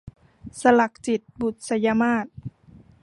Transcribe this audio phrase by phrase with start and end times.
[0.61, 2.27] สลักจิต- บุษยมาส